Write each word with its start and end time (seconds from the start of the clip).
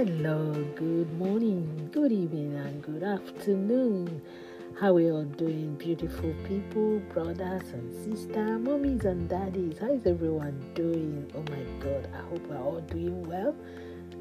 Hello, 0.00 0.54
good 0.76 1.12
morning, 1.18 1.90
good 1.92 2.10
evening, 2.10 2.54
and 2.56 2.82
good 2.82 3.02
afternoon. 3.02 4.22
How 4.80 4.96
are 4.96 5.00
you 5.00 5.12
all 5.12 5.24
doing, 5.24 5.74
beautiful 5.74 6.34
people, 6.48 7.00
brothers 7.12 7.68
and 7.74 7.92
sisters, 7.92 8.58
mommies 8.62 9.04
and 9.04 9.28
daddies? 9.28 9.76
How 9.78 9.92
is 9.92 10.06
everyone 10.06 10.58
doing? 10.74 11.30
Oh 11.34 11.44
my 11.52 11.64
God, 11.84 12.08
I 12.14 12.22
hope 12.30 12.46
we're 12.48 12.56
all 12.56 12.80
doing 12.80 13.22
well. 13.24 13.54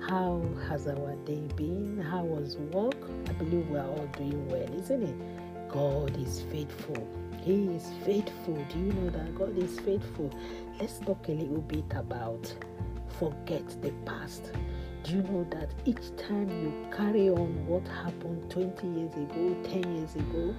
How 0.05 0.43
has 0.67 0.85
our 0.85 1.15
day 1.23 1.47
been? 1.55 2.01
How 2.01 2.25
was 2.25 2.57
work? 2.73 3.09
I 3.29 3.31
believe 3.31 3.69
we're 3.69 3.79
all 3.79 4.09
doing 4.17 4.49
well, 4.49 4.73
isn't 4.81 5.01
it? 5.01 5.69
God 5.69 6.17
is 6.17 6.41
faithful. 6.51 7.07
He 7.41 7.67
is 7.67 7.89
faithful. 8.03 8.55
Do 8.73 8.79
you 8.79 8.91
know 8.91 9.11
that 9.11 9.33
God 9.33 9.57
is 9.57 9.79
faithful? 9.79 10.29
Let's 10.77 10.99
talk 10.99 11.25
a 11.29 11.31
little 11.31 11.61
bit 11.61 11.85
about 11.91 12.53
forget 13.17 13.81
the 13.81 13.91
past. 14.05 14.51
Do 15.03 15.13
you 15.13 15.23
know 15.23 15.47
that 15.51 15.69
each 15.85 16.15
time 16.17 16.49
you 16.49 16.73
carry 16.95 17.29
on 17.29 17.65
what 17.65 17.87
happened 17.87 18.51
20 18.51 18.87
years 18.87 19.13
ago, 19.13 19.55
10 19.63 19.95
years 19.95 20.15
ago, 20.15 20.53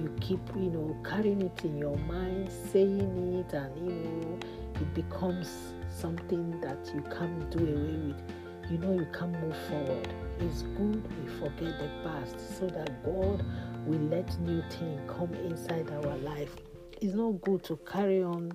you 0.00 0.12
keep, 0.20 0.40
you 0.56 0.70
know, 0.70 0.96
carrying 1.04 1.42
it 1.42 1.64
in 1.64 1.76
your 1.76 1.96
mind, 1.98 2.50
saying 2.72 3.44
it, 3.46 3.54
and, 3.54 3.76
you 3.86 3.94
know, 3.94 4.38
it 4.80 4.94
becomes 4.94 5.74
something 5.90 6.60
that 6.60 6.90
you 6.94 7.02
can't 7.02 7.50
do 7.50 7.58
away 7.58 8.14
with. 8.14 8.22
You 8.70 8.78
know, 8.78 8.94
you 8.94 9.06
can't 9.12 9.38
move 9.40 9.56
forward. 9.68 10.08
It's 10.40 10.62
good 10.62 11.02
we 11.22 11.30
forget 11.34 11.78
the 11.78 11.90
past 12.02 12.58
so 12.58 12.66
that 12.68 13.04
God 13.04 13.44
will 13.86 14.00
let 14.08 14.40
new 14.40 14.62
things 14.70 15.00
come 15.06 15.34
inside 15.34 15.90
our 15.90 16.16
life. 16.18 16.56
It's 17.00 17.14
not 17.14 17.42
good 17.42 17.62
to 17.64 17.76
carry 17.78 18.22
on 18.22 18.52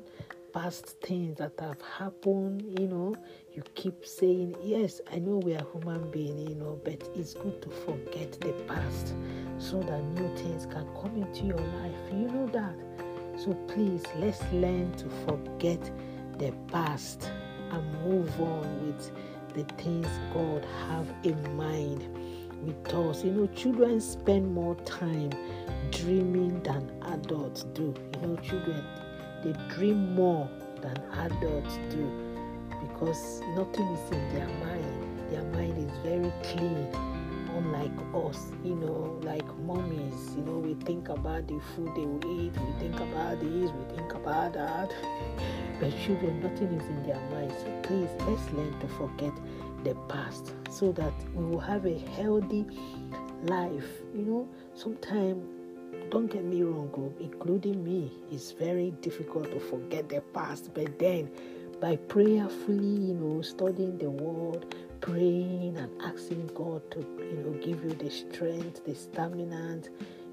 past 0.57 0.99
things 1.02 1.38
that 1.38 1.52
have 1.59 1.79
happened, 1.99 2.63
you 2.79 2.88
know, 2.88 3.16
you 3.53 3.61
keep 3.75 4.03
saying, 4.03 4.55
Yes, 4.63 4.99
I 5.13 5.19
know 5.19 5.38
we 5.38 5.53
are 5.53 5.63
human 5.72 6.09
beings, 6.09 6.50
you 6.50 6.55
know, 6.55 6.81
but 6.83 7.08
it's 7.13 7.36
good 7.36 7.61
to 7.61 7.69
forget 7.69 8.31
the 8.41 8.53
past 8.67 9.13
so 9.59 9.80
that 9.81 10.03
new 10.03 10.35
things 10.35 10.66
can 10.66 10.88
come 11.00 11.16
into 11.16 11.45
your 11.45 11.59
life. 11.59 11.95
You 12.11 12.28
know 12.30 12.47
that. 12.47 12.75
So 13.39 13.53
please 13.67 14.02
let's 14.16 14.41
learn 14.52 14.94
to 14.94 15.08
forget 15.28 15.91
the 16.39 16.52
past 16.72 17.30
and 17.69 18.03
move 18.03 18.41
on 18.41 18.88
with 18.88 19.11
the 19.53 19.63
things 19.75 20.08
God 20.33 20.66
have 20.88 21.08
in 21.22 21.55
mind 21.55 22.02
with 22.66 22.94
us. 22.95 23.23
You 23.23 23.31
know, 23.31 23.47
children 23.47 24.02
spend 24.02 24.52
more 24.55 24.73
time 24.85 25.30
dreaming 25.91 26.63
than 26.63 26.91
adults 27.03 27.66
do. 27.75 27.94
You 28.22 28.28
know, 28.28 28.35
children 28.38 28.83
they 29.48 29.53
dream 29.73 30.14
more 30.14 30.50
than 30.81 30.98
adults 31.14 31.78
do 31.90 32.06
because 32.81 33.42
nothing 33.56 33.88
is 33.88 34.12
in 34.12 34.34
their 34.34 34.48
mind. 34.48 35.31
Their 35.31 35.44
mind 35.44 35.78
is 35.78 35.98
very 36.00 36.34
clean, 36.44 36.88
unlike 37.56 37.92
us, 38.14 38.52
you 38.66 38.75
know, 38.75 39.18
like 39.23 39.48
mummies. 39.59 40.36
you 40.36 40.44
know, 40.44 40.58
we 40.58 40.73
think 40.86 41.08
about 41.08 41.48
the 41.48 41.59
food 41.75 41.95
they 41.95 42.06
will 42.06 42.42
eat, 42.42 42.52
we 42.58 42.80
think 42.80 42.95
about 43.00 43.40
this, 43.40 43.72
we 43.72 43.95
think 43.95 44.14
about 44.14 44.53
that. 44.53 44.94
But 45.80 45.92
children, 46.03 46.42
nothing 46.42 46.73
is 46.73 46.86
in 46.88 47.03
their 47.03 47.22
mind. 47.30 47.53
So 47.62 47.72
please, 47.84 48.09
let's 48.28 48.52
learn 48.52 48.78
to 48.80 48.88
forget 48.90 49.34
the 49.84 49.95
past 50.09 50.56
so 50.70 50.92
that 50.94 51.14
we 51.34 51.45
will 51.45 51.59
have 51.59 51.86
a 51.86 51.98
healthy 52.18 52.66
life. 53.44 53.88
You 54.14 54.23
know, 54.23 54.50
sometimes 54.73 55.56
don't 56.09 56.27
get 56.27 56.44
me 56.44 56.63
wrong, 56.63 56.89
group, 56.89 57.17
including 57.19 57.83
me, 57.83 58.11
it's 58.31 58.52
very 58.52 58.91
difficult 59.02 59.52
to 59.52 59.59
forget 59.59 60.09
the 60.09 60.22
past. 60.33 60.73
But 60.73 60.97
then, 61.00 61.30
by 61.80 61.95
prayerfully, 61.95 63.08
you 63.08 63.13
know, 63.13 63.41
studying 63.41 63.97
the 63.97 64.09
word, 64.09 64.75
praying 65.02 65.78
and 65.78 65.91
asking 66.02 66.50
God 66.55 66.89
to, 66.91 67.00
you 67.00 67.44
know, 67.44 67.52
give 67.59 67.83
you 67.83 67.91
the 67.91 68.09
strength, 68.09 68.83
the 68.85 68.95
stamina, 68.95 69.81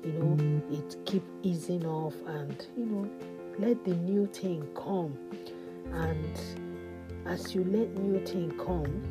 you 0.05 0.13
know, 0.13 0.63
it 0.71 0.97
keep 1.07 1.23
easing 1.43 1.85
off, 1.87 2.15
and 2.27 2.67
you 2.77 2.87
know, 2.87 3.11
let 3.59 3.85
the 3.85 3.95
new 3.95 4.27
thing 4.27 4.67
come. 4.75 5.17
And 5.93 6.41
as 7.27 7.55
you 7.55 7.65
let 7.65 7.97
new 7.99 8.25
thing 8.25 8.51
come, 8.59 9.03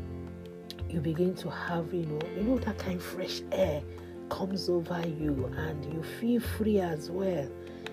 you 0.90 1.00
begin 1.00 1.34
to 1.36 1.50
have, 1.50 1.94
you 1.94 2.06
know, 2.06 2.20
you 2.36 2.44
know 2.44 2.58
that 2.60 2.78
kind 2.78 2.98
of 2.98 3.04
fresh 3.04 3.42
air 3.52 3.82
comes 4.34 4.68
over 4.68 5.00
you 5.08 5.46
and 5.58 5.86
you 5.94 6.02
feel 6.02 6.42
free 6.42 6.80
as 6.80 7.12
well. 7.12 7.48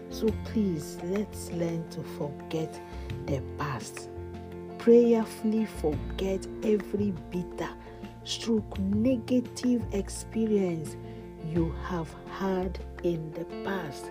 So 0.08 0.26
please, 0.46 0.98
let's 1.04 1.52
learn 1.52 1.86
to 1.90 2.02
forget 2.18 2.80
the 3.26 3.42
past. 3.58 4.08
Prayerfully 4.78 5.66
forget 5.66 6.46
every 6.62 7.12
bitter, 7.30 7.68
stroke, 8.24 8.78
negative 8.78 9.82
experience 9.92 10.96
you 11.44 11.74
have 11.84 12.08
had 12.30 12.78
in 13.02 13.30
the 13.32 13.44
past. 13.62 14.10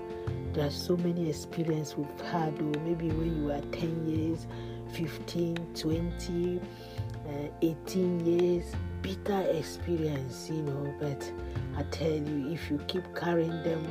There 0.53 0.67
are 0.67 0.71
so 0.71 0.97
many 0.97 1.29
experiences 1.29 1.97
we've 1.97 2.21
had, 2.27 2.53
or 2.61 2.79
maybe 2.81 3.09
when 3.09 3.35
you 3.37 3.45
were 3.47 3.61
10 3.71 4.05
years, 4.07 4.45
15, 4.93 5.55
20, 5.73 6.61
uh, 7.29 7.47
18 7.61 8.25
years, 8.25 8.65
bitter 9.01 9.41
experience, 9.51 10.49
you 10.49 10.61
know, 10.63 10.93
but 10.99 11.31
I 11.77 11.83
tell 11.91 12.11
you, 12.11 12.51
if 12.51 12.69
you 12.69 12.79
keep 12.87 13.03
carrying 13.15 13.63
them, 13.63 13.85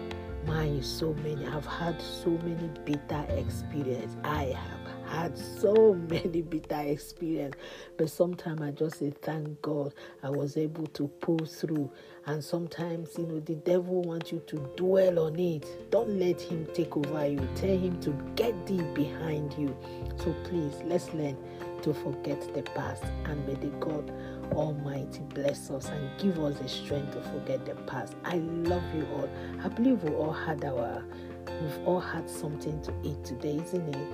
mine 0.46 0.82
so 0.82 1.12
many. 1.14 1.46
I've 1.46 1.66
had 1.66 2.00
so 2.00 2.30
many 2.30 2.70
bitter 2.84 3.24
experience. 3.30 4.16
I 4.24 4.56
have 4.56 4.78
had 5.08 5.38
so 5.38 5.94
many 6.10 6.42
bitter 6.42 6.80
experience, 6.80 7.54
but 7.96 8.10
sometimes 8.10 8.60
I 8.60 8.70
just 8.70 8.98
say 8.98 9.10
thank 9.22 9.60
God 9.62 9.94
I 10.22 10.30
was 10.30 10.56
able 10.56 10.86
to 10.88 11.08
pull 11.20 11.38
through. 11.38 11.90
And 12.26 12.42
sometimes 12.42 13.16
you 13.16 13.26
know 13.26 13.40
the 13.40 13.54
devil 13.54 14.02
wants 14.02 14.32
you 14.32 14.42
to 14.46 14.56
dwell 14.76 15.18
on 15.18 15.38
it. 15.38 15.66
Don't 15.90 16.18
let 16.18 16.40
him 16.40 16.66
take 16.74 16.96
over 16.96 17.26
you. 17.26 17.46
Tell 17.54 17.76
him 17.76 18.00
to 18.00 18.10
get 18.34 18.66
thee 18.66 18.82
behind 18.94 19.54
you. 19.58 19.76
So 20.18 20.34
please 20.44 20.74
let's 20.84 21.12
learn 21.14 21.36
to 21.82 21.94
forget 21.94 22.40
the 22.54 22.62
past 22.62 23.04
and 23.24 23.46
may 23.46 23.54
the 23.54 23.68
God 23.78 24.12
Almighty 24.52 25.20
bless 25.34 25.70
us 25.70 25.88
and 25.88 26.10
give 26.18 26.38
us 26.38 26.58
the 26.58 26.68
strength 26.68 27.12
to 27.12 27.22
forget 27.30 27.64
the 27.64 27.74
past. 27.82 28.14
I 28.24 28.36
love 28.36 28.82
you 28.94 29.06
all. 29.14 29.28
I 29.62 29.68
believe 29.68 30.02
we 30.02 30.14
all 30.14 30.32
had 30.32 30.64
our 30.64 31.04
we've 31.46 31.86
all 31.86 32.00
had 32.00 32.28
something 32.28 32.80
to 32.82 32.92
eat 33.02 33.24
today, 33.24 33.56
isn't 33.56 33.94
it? 33.94 34.08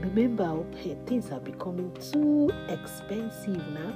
Remember, 0.00 0.64
hey, 0.76 0.96
things 1.06 1.30
are 1.32 1.40
becoming 1.40 1.92
too 2.12 2.50
expensive 2.68 3.66
now, 3.68 3.94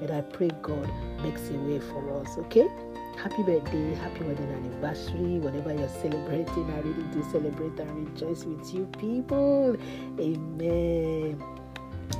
but 0.00 0.10
I 0.10 0.20
pray 0.22 0.50
God 0.62 0.88
makes 1.22 1.48
a 1.50 1.54
way 1.54 1.80
for 1.80 2.20
us, 2.20 2.38
okay? 2.38 2.68
Happy 3.16 3.42
birthday, 3.42 3.94
happy 3.94 4.24
wedding 4.24 4.50
anniversary, 4.50 5.38
whatever 5.38 5.74
you're 5.74 5.88
celebrating. 5.88 6.70
I 6.70 6.78
really 6.80 7.02
do 7.12 7.22
celebrate 7.30 7.78
and 7.78 8.08
rejoice 8.08 8.44
with 8.44 8.72
you, 8.72 8.86
people. 8.98 9.76
Amen. 10.18 11.59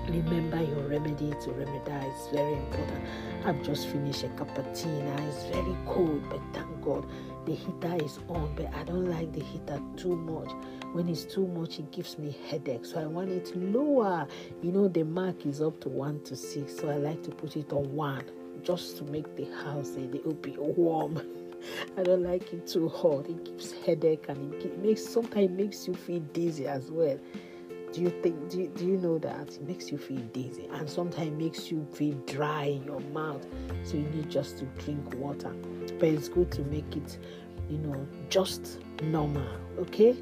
Remember 0.09 0.63
your 0.63 0.89
remedy 0.89 1.33
to 1.43 1.53
remedy 1.53 2.07
is 2.07 2.29
very 2.33 2.55
important. 2.55 3.05
I've 3.45 3.63
just 3.63 3.89
finished 3.89 4.25
a 4.25 4.29
cup 4.31 4.57
of 4.59 4.73
tea 4.75 4.89
now. 4.89 5.29
It's 5.29 5.45
very 5.45 5.77
cold, 5.87 6.23
but 6.29 6.41
thank 6.53 6.83
God 6.83 7.07
the 7.47 7.55
heater 7.55 8.05
is 8.05 8.19
on. 8.29 8.53
But 8.57 8.75
I 8.75 8.85
don't 8.85 9.07
like 9.07 9.33
the 9.33 9.41
heater 9.43 9.81
too 9.97 10.17
much. 10.17 10.51
When 10.93 11.09
it's 11.09 11.25
too 11.25 11.47
much, 11.47 11.79
it 11.79 11.93
gives 11.93 12.19
me 12.19 12.37
headache. 12.49 12.85
So 12.85 13.01
I 13.01 13.07
want 13.07 13.31
it 13.31 13.55
lower. 13.57 14.27
You 14.63 14.73
know, 14.73 14.89
the 14.89 15.05
mark 15.05 15.47
is 15.47 15.63
up 15.63 15.81
to 15.81 15.89
one 15.89 16.21
to 16.25 16.37
six, 16.37 16.77
so 16.77 16.91
I 16.91 16.97
like 16.97 17.23
to 17.25 17.31
put 17.31 17.57
it 17.57 17.73
on 17.73 17.95
one 17.95 18.25
just 18.63 18.99
to 18.99 19.05
make 19.05 19.37
the 19.37 19.45
house 19.65 19.95
a 19.97 20.01
little 20.01 20.35
bit 20.35 20.59
warm. 20.61 21.21
I 21.97 22.03
don't 22.03 22.23
like 22.23 22.53
it 22.53 22.67
too 22.67 22.89
hot. 22.89 23.29
It 23.29 23.45
gives 23.45 23.73
headache 23.73 24.27
and 24.29 24.55
it 24.55 24.79
makes 24.79 25.05
sometimes 25.05 25.51
it 25.51 25.53
makes 25.53 25.87
you 25.87 25.95
feel 25.95 26.21
dizzy 26.33 26.67
as 26.67 26.91
well. 26.91 27.19
Do 27.93 28.03
you 28.03 28.11
think? 28.23 28.51
Do 28.51 28.59
you, 28.61 28.69
do 28.69 28.85
you 28.87 28.97
know 28.97 29.19
that 29.19 29.49
it 29.49 29.63
makes 29.63 29.91
you 29.91 29.99
feel 29.99 30.21
dizzy 30.33 30.69
and 30.73 30.89
sometimes 30.89 31.37
makes 31.37 31.71
you 31.71 31.87
feel 31.93 32.15
dry 32.27 32.65
in 32.65 32.85
your 32.85 33.01
mouth? 33.13 33.45
So 33.83 33.97
you 33.97 34.05
need 34.05 34.31
just 34.31 34.59
to 34.59 34.65
drink 34.85 35.15
water. 35.17 35.53
But 35.99 36.09
it's 36.09 36.29
good 36.29 36.53
to 36.53 36.63
make 36.63 36.97
it, 36.97 37.19
you 37.69 37.79
know, 37.79 38.07
just 38.29 38.79
normal. 39.03 39.49
Okay. 39.79 40.17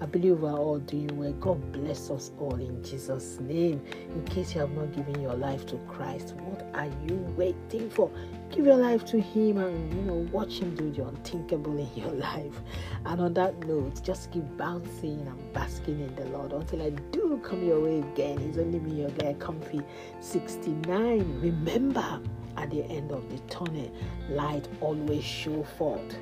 I 0.00 0.06
believe 0.06 0.38
we're 0.38 0.52
all 0.52 0.78
doing 0.78 1.16
well. 1.16 1.32
God 1.32 1.72
bless 1.72 2.08
us 2.08 2.30
all 2.38 2.54
in 2.54 2.84
Jesus' 2.84 3.40
name. 3.40 3.82
In 4.14 4.24
case 4.26 4.54
you 4.54 4.60
have 4.60 4.70
not 4.70 4.92
given 4.92 5.20
your 5.20 5.34
life 5.34 5.66
to 5.66 5.76
Christ, 5.88 6.36
what 6.36 6.64
are 6.74 6.88
you 7.08 7.16
waiting 7.36 7.90
for? 7.90 8.08
Give 8.50 8.66
your 8.66 8.76
life 8.76 9.04
to 9.06 9.20
Him 9.20 9.58
and 9.58 9.94
you 9.94 10.02
know 10.02 10.26
watch 10.32 10.60
Him 10.60 10.74
do 10.74 10.90
the 10.90 11.06
unthinkable 11.06 11.78
in 11.78 11.88
your 11.94 12.12
life. 12.28 12.60
And 13.04 13.20
on 13.20 13.34
that 13.34 13.58
note, 13.66 14.02
just 14.02 14.30
keep 14.30 14.44
bouncing 14.56 15.20
and 15.26 15.52
basking 15.52 16.00
in 16.00 16.14
the 16.14 16.24
Lord 16.26 16.52
until 16.52 16.82
I 16.82 16.90
do 16.90 17.40
come 17.44 17.64
your 17.64 17.80
way 17.80 18.00
again. 18.00 18.38
He's 18.38 18.58
only 18.58 18.80
me, 18.80 19.00
your 19.00 19.10
guy, 19.10 19.34
comfy 19.34 19.82
69. 20.20 21.40
Remember, 21.40 22.20
at 22.56 22.70
the 22.70 22.84
end 22.84 23.12
of 23.12 23.28
the 23.30 23.38
tunnel, 23.52 23.90
light 24.30 24.66
always 24.80 25.24
show 25.24 25.62
forth. 25.62 26.16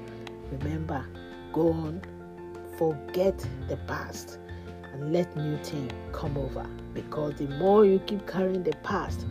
Remember, 0.50 1.04
go 1.52 1.72
on 1.72 2.02
forget 2.76 3.46
the 3.68 3.76
past 3.88 4.38
and 4.92 5.12
let 5.12 5.34
new 5.36 5.56
thing 5.58 5.90
come 6.12 6.36
over 6.36 6.66
because 6.94 7.34
the 7.36 7.46
more 7.58 7.84
you 7.84 7.98
keep 8.00 8.26
carrying 8.26 8.62
the 8.62 8.74
past 8.82 9.26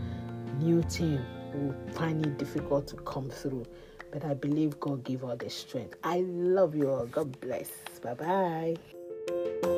new 0.59 0.81
thing 0.83 1.23
will 1.55 1.75
find 1.93 2.25
it 2.25 2.37
difficult 2.37 2.87
to 2.87 2.95
come 2.97 3.29
through. 3.29 3.65
But 4.11 4.23
I 4.25 4.33
believe 4.33 4.79
God 4.79 5.03
give 5.03 5.23
all 5.23 5.35
the 5.35 5.49
strength. 5.49 5.95
I 6.03 6.21
love 6.21 6.75
you 6.75 6.89
all. 6.89 7.05
God 7.07 7.39
bless. 7.41 7.69
Bye 8.01 8.13
bye. 8.13 9.74